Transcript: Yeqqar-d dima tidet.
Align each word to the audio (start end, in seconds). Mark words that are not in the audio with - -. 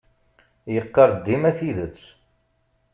Yeqqar-d 0.73 1.15
dima 1.25 1.51
tidet. 1.57 1.99